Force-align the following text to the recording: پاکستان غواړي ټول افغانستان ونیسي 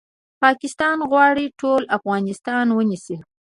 پاکستان 0.43 0.97
غواړي 1.11 1.45
ټول 1.61 1.81
افغانستان 1.97 2.65
ونیسي 2.77 3.17